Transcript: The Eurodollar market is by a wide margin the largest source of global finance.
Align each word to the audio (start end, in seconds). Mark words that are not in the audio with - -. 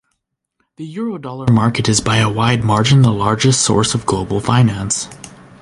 The 0.77 0.95
Eurodollar 0.95 1.53
market 1.53 1.87
is 1.87 2.01
by 2.01 2.17
a 2.17 2.27
wide 2.33 2.63
margin 2.63 3.03
the 3.03 3.11
largest 3.13 3.61
source 3.61 3.93
of 3.93 4.07
global 4.07 4.39
finance. 4.41 5.07